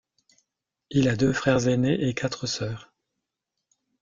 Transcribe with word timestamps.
Il 0.89 1.07
a 1.09 1.15
deux 1.15 1.31
frères 1.31 1.67
aînés 1.67 2.09
et 2.09 2.15
quatre 2.15 2.47
sœurs. 2.47 2.91